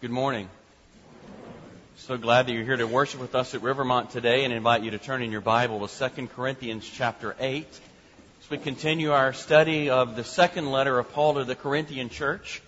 [0.00, 0.48] Good morning.
[1.96, 4.92] So glad that you're here to worship with us at Rivermont today and invite you
[4.92, 9.90] to turn in your Bible to 2 Corinthians chapter 8 as we continue our study
[9.90, 12.62] of the second letter of Paul to the Corinthian church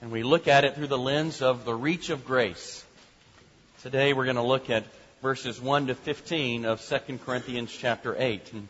[0.00, 2.84] and we look at it through the lens of the reach of grace.
[3.82, 4.84] Today we're going to look at
[5.22, 8.52] verses 1 to 15 of 2 Corinthians chapter 8.
[8.52, 8.68] And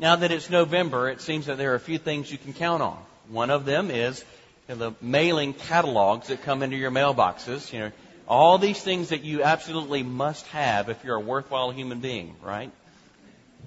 [0.00, 2.82] now that it's November, it seems that there are a few things you can count
[2.82, 2.98] on.
[3.28, 4.24] One of them is
[4.66, 7.72] the mailing catalogs that come into your mailboxes.
[7.72, 7.92] You know,
[8.28, 12.72] all these things that you absolutely must have if you're a worthwhile human being, right?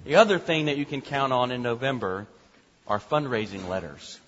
[0.04, 2.26] The other thing that you can count on in November
[2.86, 4.18] are fundraising letters.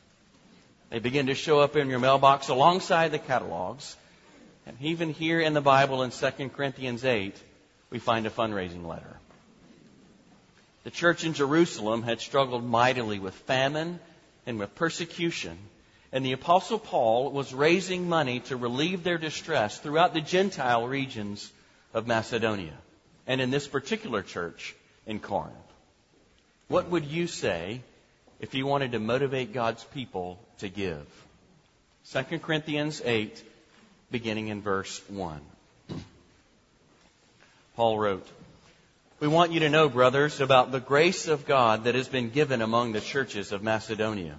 [0.91, 3.97] They begin to show up in your mailbox alongside the catalogs.
[4.67, 7.35] And even here in the Bible in 2 Corinthians 8,
[7.91, 9.19] we find a fundraising letter.
[10.85, 14.01] The church in Jerusalem had struggled mightily with famine
[14.47, 15.57] and with persecution
[16.13, 21.51] and the Apostle Paul was raising money to relieve their distress throughout the Gentile regions
[21.95, 22.77] of Macedonia,
[23.27, 24.75] and in this particular church
[25.07, 25.57] in Corinth.
[26.69, 27.81] What would you say
[28.41, 31.07] if you wanted to motivate God's people to give?
[32.13, 33.43] 2 Corinthians 8,
[34.11, 35.41] beginning in verse 1.
[37.75, 38.27] Paul wrote,
[39.19, 42.61] We want you to know, brothers, about the grace of God that has been given
[42.61, 44.39] among the churches of Macedonia.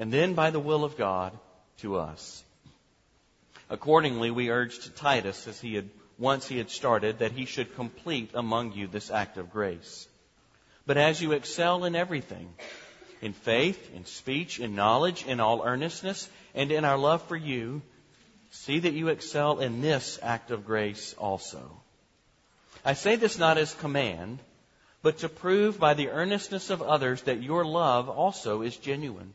[0.00, 1.38] and then by the will of God
[1.78, 2.42] to us.
[3.68, 8.30] Accordingly, we urged Titus, as he had once he had started, that he should complete
[8.32, 10.08] among you this act of grace.
[10.86, 12.48] But as you excel in everything,
[13.20, 17.82] in faith, in speech, in knowledge, in all earnestness, and in our love for you,
[18.50, 21.82] see that you excel in this act of grace also.
[22.86, 24.38] I say this not as command,
[25.02, 29.34] but to prove by the earnestness of others that your love also is genuine.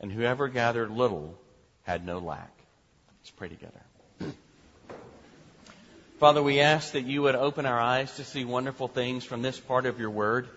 [0.00, 1.38] and whoever gathered little
[1.82, 2.50] had no lack.
[3.20, 3.80] Let's pray together.
[6.18, 9.58] Father, we ask that you would open our eyes to see wonderful things from this
[9.58, 10.48] part of your word,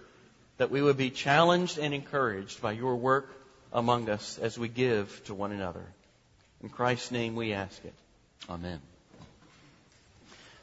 [0.58, 3.34] that we would be challenged and encouraged by your work
[3.72, 5.86] among us as we give to one another.
[6.62, 7.94] In Christ's name we ask it.
[8.50, 8.80] Amen.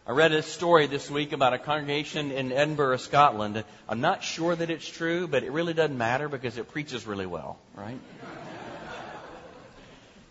[0.06, 3.65] I read a story this week about a congregation in Edinburgh, Scotland.
[3.89, 7.25] I'm not sure that it's true, but it really doesn't matter because it preaches really
[7.25, 7.99] well, right?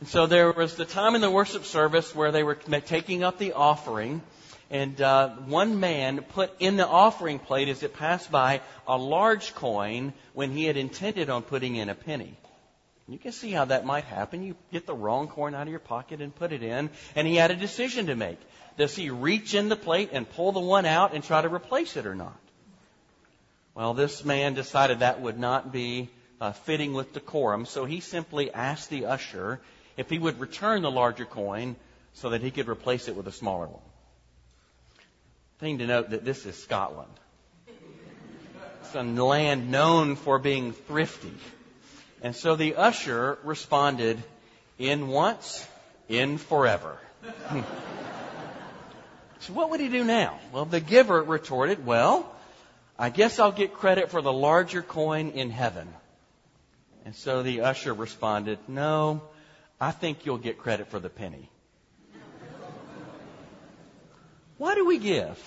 [0.03, 3.38] And so there was the time in the worship service where they were taking up
[3.38, 4.22] the offering,
[4.69, 9.56] and uh, one man put in the offering plate as it passed by a large
[9.56, 12.36] coin when he had intended on putting in a penny.
[13.07, 14.44] You can see how that might happen.
[14.44, 17.38] You get the wrong coin out of your pocket and put it in, and he
[17.38, 18.39] had a decision to make.
[18.77, 21.95] Does he reach in the plate and pull the one out and try to replace
[21.95, 22.38] it or not?
[23.74, 26.10] Well, this man decided that would not be
[26.42, 29.62] uh, fitting with decorum, so he simply asked the usher
[29.98, 31.75] if he would return the larger coin
[32.13, 33.81] so that he could replace it with a smaller one.
[35.60, 37.12] Thing to note that this is Scotland.
[38.81, 41.34] It's a land known for being thrifty.
[42.22, 44.22] And so the usher responded,
[44.78, 45.68] in once,
[46.07, 46.98] in forever.
[49.39, 50.39] so what would he do now?
[50.51, 52.34] Well, the giver retorted, well,
[52.98, 55.88] I guess I'll get credit for the larger coin in heaven.
[57.06, 59.22] And so the usher responded, no,
[59.83, 61.50] I think you'll get credit for the penny.
[64.57, 65.38] Why do we give?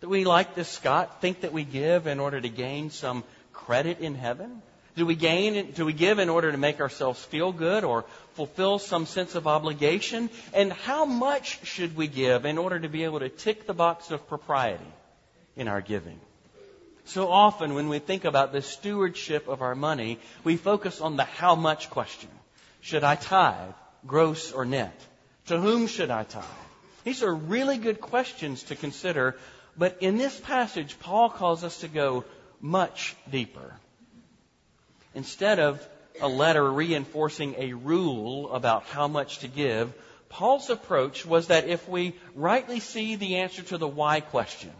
[0.00, 4.00] Do we, like this Scot, think that we give in order to gain some credit
[4.00, 4.62] in heaven?
[4.96, 8.06] Do we gain, do we give in order to make ourselves feel good or
[8.36, 10.30] fulfill some sense of obligation?
[10.54, 14.10] And how much should we give in order to be able to tick the box
[14.10, 14.92] of propriety
[15.56, 16.20] in our giving?
[17.04, 21.24] So often when we think about the stewardship of our money, we focus on the
[21.24, 22.30] how much question.
[22.82, 23.74] Should I tithe,
[24.06, 25.00] gross or net?
[25.46, 26.44] To whom should I tithe?
[27.04, 29.36] These are really good questions to consider,
[29.78, 32.24] but in this passage, Paul calls us to go
[32.60, 33.74] much deeper.
[35.14, 35.86] Instead of
[36.20, 39.92] a letter reinforcing a rule about how much to give,
[40.28, 44.72] Paul's approach was that if we rightly see the answer to the why question,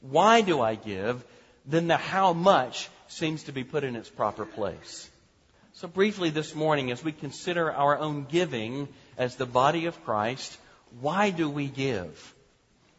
[0.00, 1.24] why do I give,
[1.64, 5.08] then the how much seems to be put in its proper place.
[5.78, 10.58] So briefly this morning, as we consider our own giving as the body of Christ,
[11.00, 12.34] why do we give?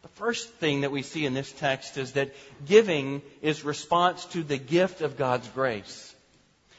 [0.00, 2.34] The first thing that we see in this text is that
[2.64, 6.14] giving is response to the gift of God's grace.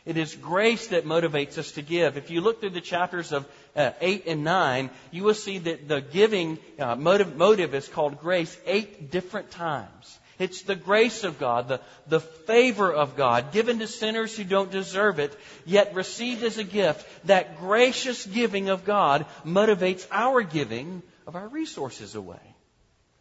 [0.04, 2.18] It is grace that motivates us to give.
[2.18, 5.88] If you look through the chapters of uh, 8 and 9, you will see that
[5.88, 10.18] the giving uh, motive, motive is called grace eight different times.
[10.42, 14.72] It's the grace of God, the, the favor of God, given to sinners who don't
[14.72, 17.08] deserve it, yet received as a gift.
[17.28, 22.56] That gracious giving of God motivates our giving of our resources away.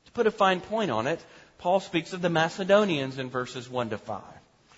[0.07, 1.23] To put a fine point on it,
[1.59, 4.23] Paul speaks of the Macedonians in verses 1 to 5.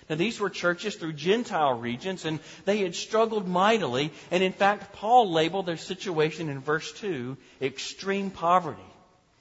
[0.09, 4.11] Now, these were churches through Gentile regions, and they had struggled mightily.
[4.31, 8.83] And in fact, Paul labeled their situation in verse 2 extreme poverty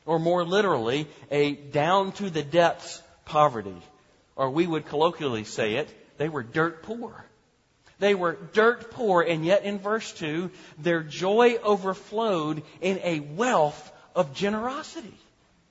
[0.07, 3.81] or more literally, a down to the depths poverty.
[4.37, 7.25] Or we would colloquially say it, they were dirt poor.
[7.99, 13.93] They were dirt poor, and yet in verse 2, their joy overflowed in a wealth
[14.15, 15.15] of generosity.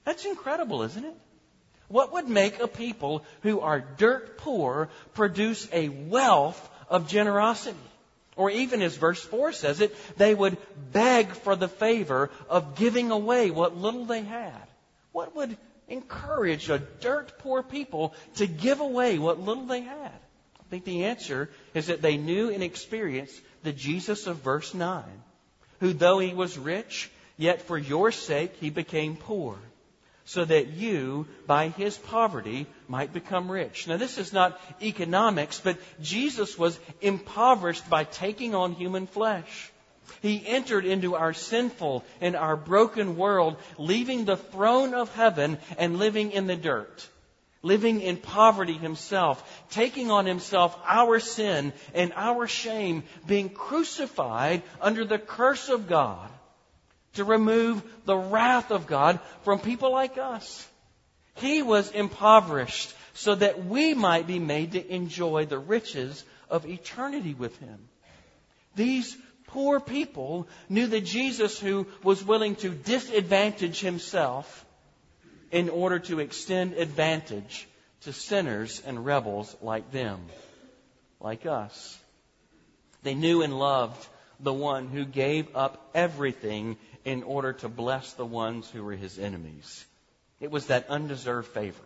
[0.06, 1.16] That's incredible, isn't it?
[1.90, 7.78] What would make a people who are dirt poor produce a wealth of generosity?
[8.42, 10.58] Or even as verse 4 says it, they would
[10.92, 14.64] beg for the favor of giving away what little they had.
[15.12, 15.56] What would
[15.88, 20.20] encourage a dirt poor people to give away what little they had?
[20.60, 25.04] I think the answer is that they knew and experienced the Jesus of verse 9,
[25.80, 29.60] who though he was rich, yet for your sake he became poor
[30.26, 33.88] so that you, by his poverty, might become rich.
[33.88, 39.72] Now, this is not economics, but Jesus was impoverished by taking on human flesh.
[40.22, 45.98] He entered into our sinful and our broken world, leaving the throne of heaven and
[45.98, 47.08] living in the dirt.
[47.64, 55.06] Living in poverty himself, taking on himself our sin and our shame, being crucified under
[55.06, 56.30] the curse of God
[57.14, 60.68] to remove the wrath of God from people like us.
[61.36, 67.34] He was impoverished so that we might be made to enjoy the riches of eternity
[67.34, 67.80] with Him.
[68.76, 69.18] These
[69.48, 74.66] poor people knew that Jesus, who was willing to disadvantage Himself
[75.52, 77.68] in order to extend advantage
[78.02, 80.20] to sinners and rebels like them,
[81.20, 81.98] like us.
[83.04, 84.08] They knew and loved
[84.40, 89.18] the one who gave up everything in order to bless the ones who were his
[89.18, 89.86] enemies.
[90.40, 91.78] It was that undeserved favor,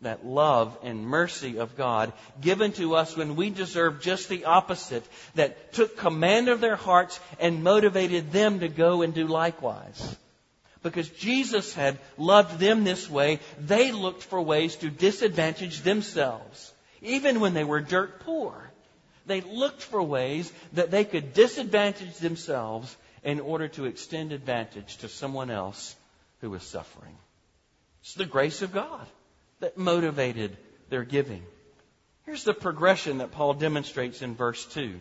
[0.00, 5.04] that love and mercy of God given to us when we deserve just the opposite,
[5.34, 10.16] that took command of their hearts and motivated them to go and do likewise.
[10.82, 17.38] Because Jesus had loved them this way, they looked for ways to disadvantage themselves, even
[17.38, 18.70] when they were dirt poor.
[19.26, 25.08] They looked for ways that they could disadvantage themselves in order to extend advantage to
[25.08, 25.94] someone else
[26.40, 27.16] who is suffering.
[28.02, 29.06] It's the grace of God
[29.60, 30.56] that motivated
[30.90, 31.42] their giving.
[32.26, 35.00] Here's the progression that Paul demonstrates in verse 2.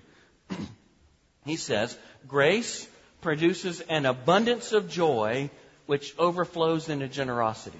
[1.45, 1.97] he says,
[2.27, 2.87] Grace
[3.21, 5.49] produces an abundance of joy
[5.85, 7.77] which overflows into generosity.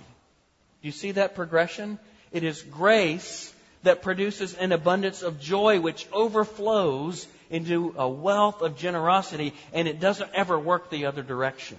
[0.81, 2.00] Do you see that progression?
[2.31, 8.77] It is grace that produces an abundance of joy which overflows into a wealth of
[8.77, 11.77] generosity, and it doesn't ever work the other direction.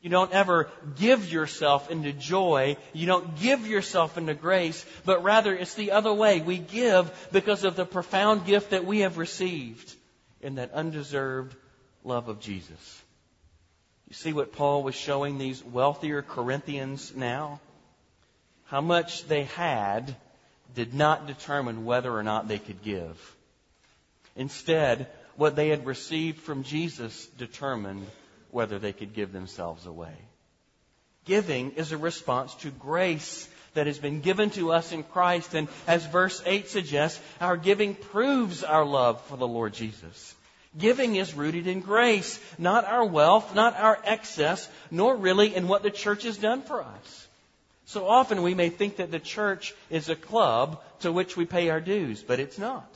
[0.00, 0.68] You don't ever
[0.98, 2.76] give yourself into joy.
[2.92, 6.40] You don't give yourself into grace, but rather it's the other way.
[6.40, 9.94] We give because of the profound gift that we have received
[10.40, 11.54] in that undeserved
[12.04, 13.02] love of Jesus.
[14.08, 17.60] You see what Paul was showing these wealthier Corinthians now?
[18.66, 20.14] How much they had
[20.74, 23.35] did not determine whether or not they could give.
[24.36, 28.06] Instead, what they had received from Jesus determined
[28.50, 30.14] whether they could give themselves away.
[31.24, 35.54] Giving is a response to grace that has been given to us in Christ.
[35.54, 40.34] And as verse 8 suggests, our giving proves our love for the Lord Jesus.
[40.78, 45.82] Giving is rooted in grace, not our wealth, not our excess, nor really in what
[45.82, 47.28] the church has done for us.
[47.86, 51.70] So often we may think that the church is a club to which we pay
[51.70, 52.92] our dues, but it's not.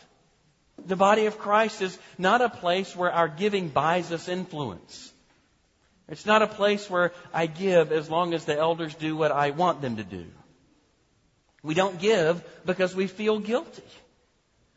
[0.87, 5.13] The body of Christ is not a place where our giving buys us influence.
[6.09, 9.51] It's not a place where I give as long as the elders do what I
[9.51, 10.27] want them to do.
[11.63, 13.83] We don't give because we feel guilty.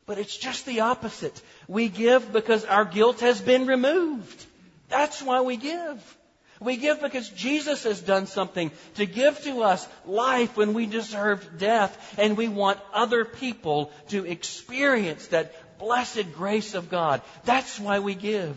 [0.05, 1.41] But it's just the opposite.
[1.67, 4.45] We give because our guilt has been removed.
[4.89, 6.17] That's why we give.
[6.59, 11.57] We give because Jesus has done something to give to us life when we deserved
[11.57, 17.21] death, and we want other people to experience that blessed grace of God.
[17.43, 18.55] That's why we give.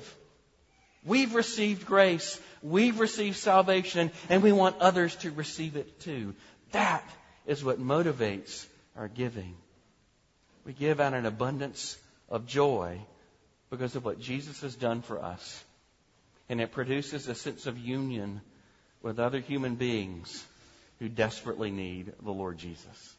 [1.04, 6.34] We've received grace, we've received salvation, and we want others to receive it too.
[6.72, 7.04] That
[7.46, 8.66] is what motivates
[8.96, 9.54] our giving.
[10.64, 11.96] We give out an abundance
[12.28, 12.98] of joy
[13.70, 15.64] because of what Jesus has done for us.
[16.48, 18.40] And it produces a sense of union
[19.02, 20.44] with other human beings
[20.98, 23.14] who desperately need the Lord Jesus.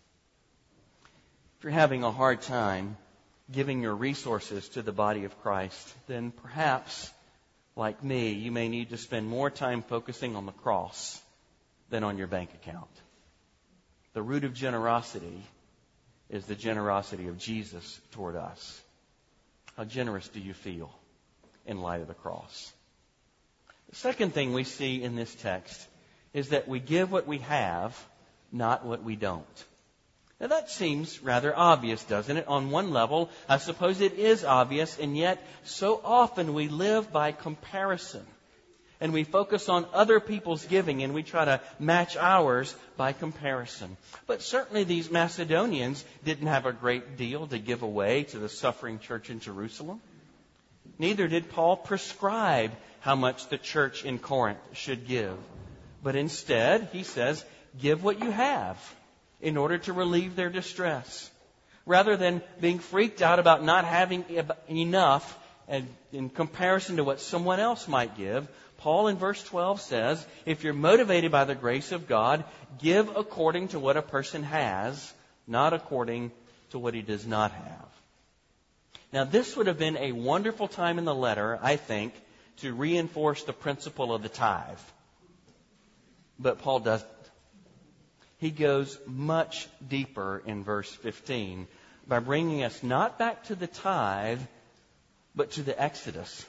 [1.57, 2.97] If you're having a hard time
[3.51, 7.11] giving your resources to the body of Christ, then perhaps,
[7.75, 11.21] like me, you may need to spend more time focusing on the cross
[11.89, 12.89] than on your bank account.
[14.13, 15.43] The root of generosity
[16.29, 18.81] is the generosity of Jesus toward us.
[19.77, 20.91] How generous do you feel
[21.65, 22.73] in light of the cross?
[23.89, 25.87] The second thing we see in this text
[26.33, 27.97] is that we give what we have,
[28.51, 29.45] not what we don't.
[30.39, 32.47] Now that seems rather obvious, doesn't it?
[32.47, 37.31] On one level, I suppose it is obvious, and yet so often we live by
[37.31, 38.25] comparison
[38.99, 43.97] and we focus on other people's giving and we try to match ours by comparison.
[44.25, 48.99] But certainly these Macedonians didn't have a great deal to give away to the suffering
[48.99, 50.01] church in Jerusalem.
[50.97, 55.37] Neither did Paul prescribe how much the church in Corinth should give.
[56.03, 57.43] But instead, he says,
[57.79, 58.77] give what you have
[59.41, 61.29] in order to relieve their distress.
[61.85, 64.25] Rather than being freaked out about not having
[64.69, 70.25] enough and in comparison to what someone else might give, Paul in verse 12 says,
[70.45, 72.43] if you're motivated by the grace of God,
[72.79, 75.13] give according to what a person has,
[75.47, 76.31] not according
[76.71, 77.87] to what he does not have.
[79.13, 82.13] Now, this would have been a wonderful time in the letter, I think,
[82.57, 84.79] to reinforce the principle of the tithe.
[86.37, 87.09] But Paul doesn't.
[88.39, 91.67] He goes much deeper in verse 15
[92.07, 94.41] by bringing us not back to the tithe,
[95.35, 96.45] but to the Exodus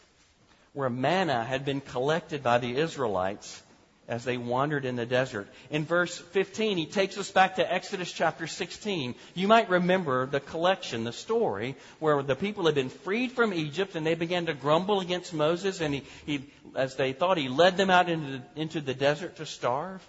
[0.75, 3.63] where manna had been collected by the Israelites
[4.07, 5.49] as they wandered in the desert.
[5.71, 9.15] In verse 15, he takes us back to Exodus chapter 16.
[9.35, 13.97] You might remember the collection, the story, where the people had been freed from Egypt
[13.97, 17.77] and they began to grumble against Moses and he, he as they thought, he led
[17.77, 20.03] them out into the, into the desert to starve.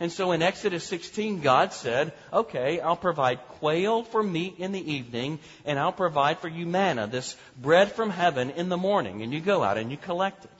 [0.00, 4.92] And so in Exodus 16, God said, okay, I'll provide quail for meat in the
[4.92, 9.22] evening, and I'll provide for you manna, this bread from heaven in the morning.
[9.22, 10.50] And you go out and you collect it.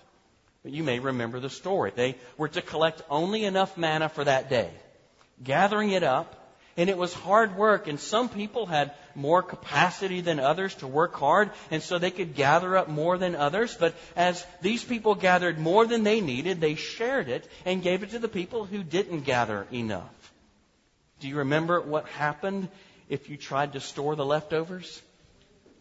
[0.64, 1.92] But you may remember the story.
[1.95, 4.71] They were to collect only enough manna for that day.
[5.42, 6.35] Gathering it up,
[6.78, 11.12] and it was hard work, and some people had more capacity than others to work
[11.16, 13.76] hard, and so they could gather up more than others.
[13.78, 18.11] But as these people gathered more than they needed, they shared it and gave it
[18.11, 20.32] to the people who didn't gather enough.
[21.18, 22.68] Do you remember what happened
[23.08, 25.02] if you tried to store the leftovers?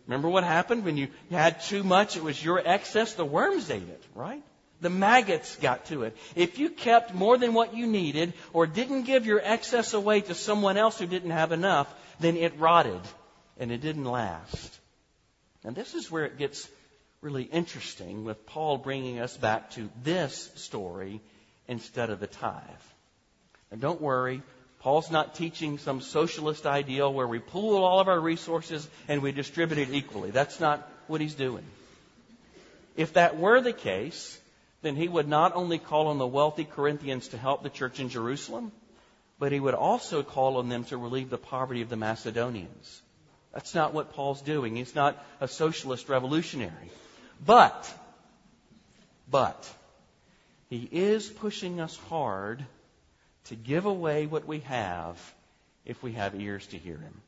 [0.07, 2.17] Remember what happened when you had too much?
[2.17, 3.13] It was your excess.
[3.13, 4.41] The worms ate it, right?
[4.79, 6.15] The maggots got to it.
[6.35, 10.35] If you kept more than what you needed or didn't give your excess away to
[10.35, 13.01] someone else who didn't have enough, then it rotted
[13.59, 14.79] and it didn't last.
[15.63, 16.69] And this is where it gets
[17.21, 21.21] really interesting with Paul bringing us back to this story
[21.67, 22.61] instead of the tithe.
[23.71, 24.43] And don't worry,
[24.79, 29.31] Paul's not teaching some socialist ideal where we pool all of our resources and we
[29.31, 30.31] distribute it equally.
[30.31, 31.65] That's not what he's doing.
[32.95, 34.39] If that were the case,
[34.87, 38.07] then he would not only call on the wealthy Corinthians to help the church in
[38.07, 38.71] Jerusalem,
[39.37, 43.01] but he would also call on them to relieve the poverty of the Macedonians.
[43.53, 44.77] That's not what Paul's doing.
[44.77, 46.89] He's not a socialist revolutionary.
[47.45, 47.93] But,
[49.29, 49.69] but,
[50.69, 52.65] he is pushing us hard
[53.45, 55.17] to give away what we have
[55.85, 57.21] if we have ears to hear him.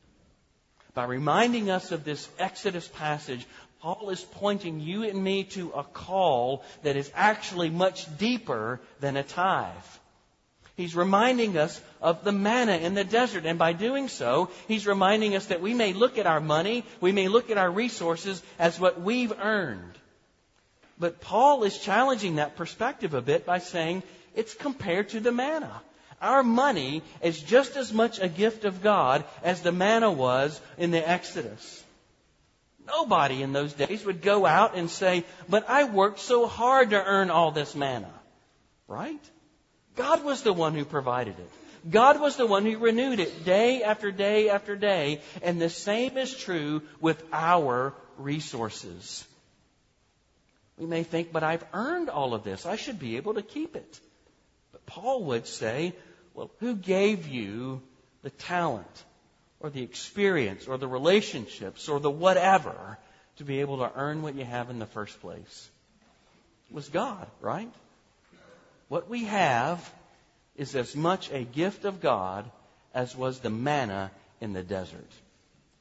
[0.94, 3.46] By reminding us of this Exodus passage,
[3.80, 9.16] Paul is pointing you and me to a call that is actually much deeper than
[9.16, 9.72] a tithe.
[10.76, 13.44] He's reminding us of the manna in the desert.
[13.44, 17.12] And by doing so, he's reminding us that we may look at our money, we
[17.12, 19.92] may look at our resources as what we've earned.
[20.98, 24.02] But Paul is challenging that perspective a bit by saying
[24.34, 25.82] it's compared to the manna.
[26.20, 30.90] Our money is just as much a gift of God as the manna was in
[30.90, 31.82] the Exodus.
[32.90, 37.02] Nobody in those days would go out and say, But I worked so hard to
[37.02, 38.12] earn all this manna.
[38.88, 39.20] Right?
[39.96, 41.50] God was the one who provided it.
[41.88, 45.20] God was the one who renewed it day after day after day.
[45.42, 49.26] And the same is true with our resources.
[50.78, 52.66] We may think, but I've earned all of this.
[52.66, 54.00] I should be able to keep it.
[54.72, 55.94] But Paul would say,
[56.34, 57.82] well, who gave you
[58.22, 59.04] the talent
[59.60, 62.98] or the experience or the relationships or the whatever
[63.36, 65.70] to be able to earn what you have in the first place?
[66.70, 67.72] It was God, right?
[68.88, 69.92] What we have
[70.56, 72.50] is as much a gift of God
[72.92, 75.10] as was the manna in the desert.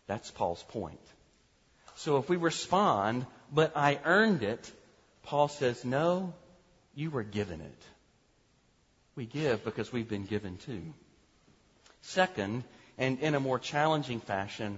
[0.07, 0.99] That's Paul's point.
[1.95, 4.71] So if we respond, but I earned it,
[5.23, 6.33] Paul says, no,
[6.95, 7.81] you were given it.
[9.15, 10.81] We give because we've been given too.
[12.01, 12.63] Second,
[12.99, 14.77] and in a more challenging fashion,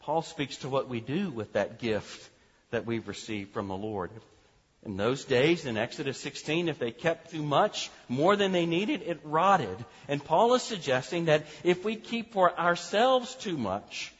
[0.00, 2.28] Paul speaks to what we do with that gift
[2.70, 4.10] that we've received from the Lord.
[4.84, 9.02] In those days, in Exodus 16, if they kept too much, more than they needed,
[9.02, 9.84] it rotted.
[10.08, 14.14] And Paul is suggesting that if we keep for ourselves too much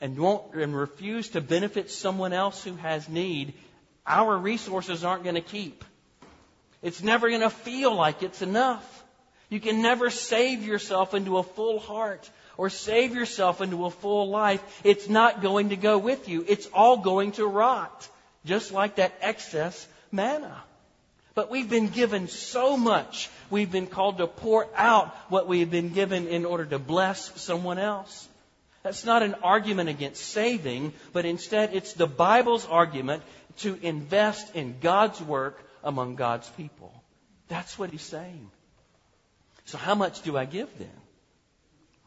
[0.00, 3.54] and won't and refuse to benefit someone else who has need,
[4.04, 5.84] our resources aren't going to keep.
[6.82, 8.95] It's never going to feel like it's enough.
[9.48, 14.28] You can never save yourself into a full heart or save yourself into a full
[14.28, 14.80] life.
[14.82, 16.44] It's not going to go with you.
[16.46, 18.08] It's all going to rot
[18.44, 20.62] just like that excess manna.
[21.34, 23.28] But we've been given so much.
[23.50, 27.78] We've been called to pour out what we've been given in order to bless someone
[27.78, 28.26] else.
[28.82, 33.22] That's not an argument against saving, but instead it's the Bible's argument
[33.58, 36.92] to invest in God's work among God's people.
[37.48, 38.50] That's what he's saying.
[39.66, 40.88] So how much do I give then?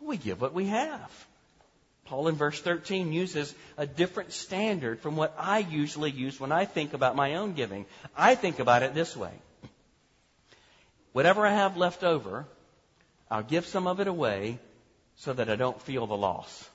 [0.01, 1.27] We give what we have.
[2.05, 6.65] Paul in verse 13 uses a different standard from what I usually use when I
[6.65, 7.85] think about my own giving.
[8.17, 9.31] I think about it this way.
[11.11, 12.47] Whatever I have left over,
[13.29, 14.57] I'll give some of it away
[15.17, 16.69] so that I don't feel the loss.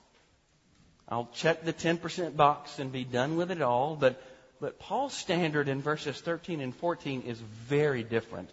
[1.09, 4.23] I'll check the 10% box and be done with it all, but,
[4.61, 8.51] but Paul's standard in verses 13 and 14 is very different.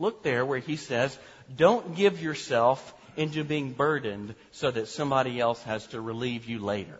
[0.00, 1.16] Look there where he says,
[1.54, 6.98] don't give yourself into being burdened so that somebody else has to relieve you later.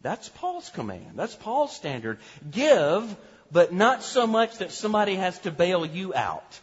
[0.00, 1.12] That's Paul's command.
[1.14, 2.18] That's Paul's standard.
[2.50, 3.16] Give,
[3.52, 6.58] but not so much that somebody has to bail you out.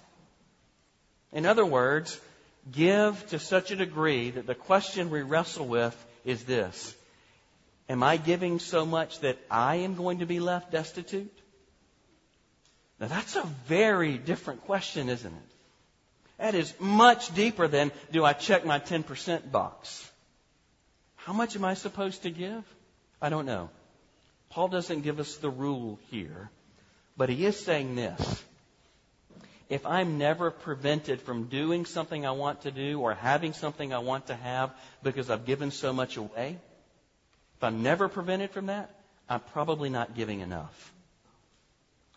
[1.31, 2.19] In other words,
[2.71, 6.95] give to such a degree that the question we wrestle with is this.
[7.87, 11.37] Am I giving so much that I am going to be left destitute?
[12.99, 15.55] Now that's a very different question, isn't it?
[16.37, 20.09] That is much deeper than do I check my 10% box?
[21.15, 22.63] How much am I supposed to give?
[23.21, 23.69] I don't know.
[24.49, 26.49] Paul doesn't give us the rule here,
[27.17, 28.43] but he is saying this.
[29.67, 33.99] If I'm never prevented from doing something I want to do or having something I
[33.99, 36.57] want to have because I've given so much away,
[37.57, 38.93] if I'm never prevented from that,
[39.27, 40.93] I'm probably not giving enough.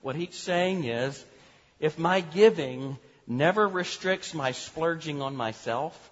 [0.02, 1.24] What he's saying is,
[1.80, 6.10] if my giving never restricts my splurging on myself,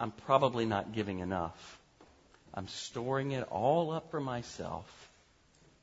[0.00, 1.78] I'm probably not giving enough.
[2.54, 4.86] I'm storing it all up for myself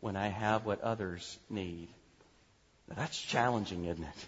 [0.01, 1.87] when I have what others need.
[2.89, 4.27] Now, that's challenging, isn't it?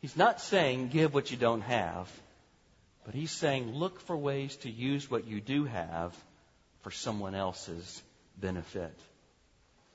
[0.00, 2.10] He's not saying give what you don't have,
[3.04, 6.14] but he's saying look for ways to use what you do have
[6.82, 8.02] for someone else's
[8.38, 8.96] benefit.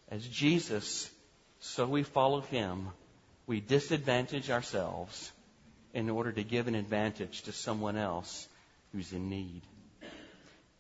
[0.10, 1.10] As Jesus,
[1.62, 2.90] so we follow him
[3.52, 5.32] we disadvantage ourselves
[5.94, 8.48] in order to give an advantage to someone else
[8.94, 9.62] who's in need.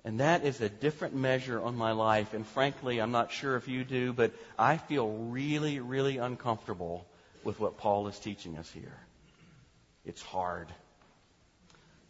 [0.06, 2.34] And that is a different measure on my life.
[2.34, 7.06] And frankly, I'm not sure if you do, but I feel really, really uncomfortable
[7.44, 8.98] with what Paul is teaching us here.
[10.06, 10.70] It's hard.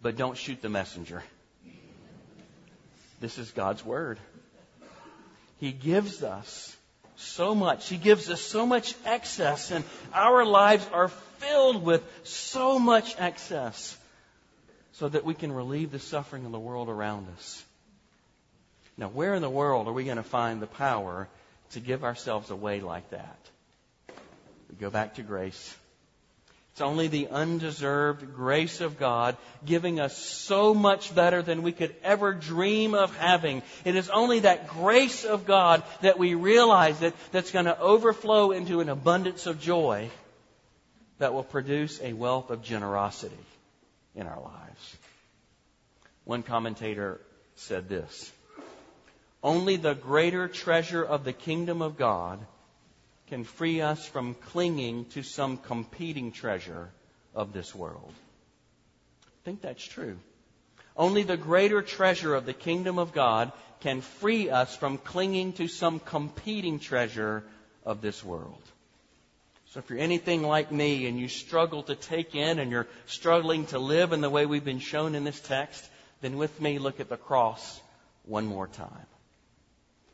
[0.01, 1.23] But don't shoot the messenger.
[3.19, 4.19] This is God's Word.
[5.59, 6.75] He gives us
[7.21, 7.87] so much.
[7.87, 13.97] He gives us so much excess, and our lives are filled with so much excess
[14.93, 17.63] so that we can relieve the suffering of the world around us.
[18.97, 21.27] Now, where in the world are we going to find the power
[21.71, 23.39] to give ourselves away like that?
[24.69, 25.75] We go back to grace.
[26.71, 31.93] It's only the undeserved grace of God giving us so much better than we could
[32.01, 33.61] ever dream of having.
[33.83, 38.51] It is only that grace of God that we realize that that's going to overflow
[38.51, 40.09] into an abundance of joy
[41.19, 43.35] that will produce a wealth of generosity
[44.15, 44.97] in our lives.
[46.23, 47.19] One commentator
[47.55, 48.31] said this
[49.43, 52.39] Only the greater treasure of the kingdom of God
[53.31, 56.89] can free us from clinging to some competing treasure
[57.33, 58.11] of this world.
[59.23, 60.17] I think that's true.
[60.97, 65.69] Only the greater treasure of the kingdom of God can free us from clinging to
[65.69, 67.45] some competing treasure
[67.85, 68.61] of this world.
[69.69, 73.65] So if you're anything like me and you struggle to take in and you're struggling
[73.67, 75.89] to live in the way we've been shown in this text,
[76.19, 77.79] then with me look at the cross
[78.25, 79.07] one more time.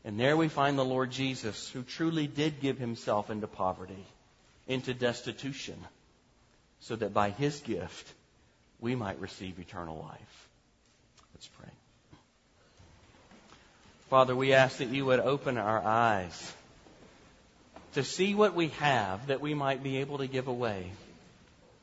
[0.08, 4.06] And there we find the Lord Jesus, who truly did give himself into poverty,
[4.66, 5.76] into destitution,
[6.80, 8.14] so that by his gift
[8.80, 10.48] we might receive eternal life.
[11.34, 11.68] Let's pray.
[14.10, 16.54] Father, we ask that you would open our eyes
[17.96, 20.90] to see what we have that we might be able to give away.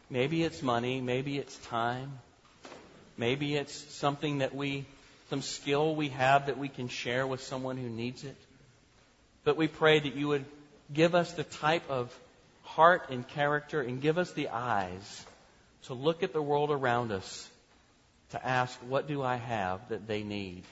[0.09, 2.21] Maybe it's money, maybe it's time,
[3.19, 4.87] maybe it's something that we
[5.31, 8.37] some skill we have that we can share with someone who needs it.
[9.45, 10.45] But we pray that you would
[10.93, 12.17] give us the type of
[12.63, 15.27] heart and character and give us the eyes
[15.85, 17.49] to look at the world around us
[18.31, 20.65] to ask, what do I have that they need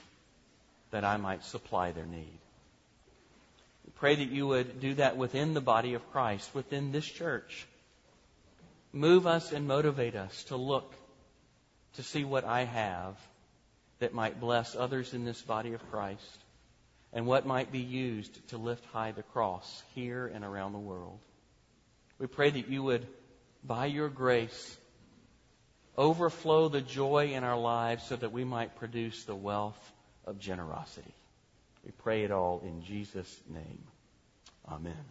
[0.91, 2.39] that I might supply their need?
[3.85, 7.65] We pray that you would do that within the body of Christ, within this church.
[8.91, 10.93] Move us and motivate us to look
[11.95, 13.15] to see what I have
[13.99, 16.39] that might bless others in this body of Christ
[17.13, 21.19] and what might be used to lift high the cross here and around the world.
[22.17, 23.05] We pray that you would,
[23.63, 24.77] by your grace,
[25.97, 29.91] overflow the joy in our lives so that we might produce the wealth
[30.25, 31.13] of generosity.
[31.85, 33.83] We pray it all in Jesus' name.
[34.67, 35.05] Amen.